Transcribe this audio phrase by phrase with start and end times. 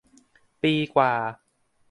[0.61, 1.13] ปีกว่า